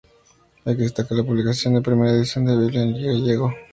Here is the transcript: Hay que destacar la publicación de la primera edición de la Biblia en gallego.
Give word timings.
Hay 0.65 0.75
que 0.75 0.81
destacar 0.81 1.15
la 1.15 1.23
publicación 1.23 1.75
de 1.75 1.81
la 1.81 1.83
primera 1.83 2.11
edición 2.11 2.43
de 2.43 2.55
la 2.55 2.61
Biblia 2.61 2.81
en 2.81 2.93
gallego. 2.95 3.53